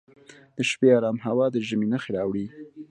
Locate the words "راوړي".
2.17-2.45